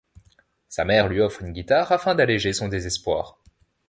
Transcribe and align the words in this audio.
Sa 0.67 0.83
mère 0.83 1.09
lui 1.09 1.21
offre 1.21 1.43
une 1.43 1.51
guitare 1.51 1.91
afin 1.91 2.15
d'alléger 2.15 2.53
son 2.53 2.69
désespoir. 2.69 3.37